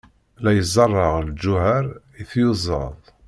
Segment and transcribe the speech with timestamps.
[0.45, 1.85] La izerreɛ lǧuheṛ
[2.21, 2.99] i tyuzaḍ.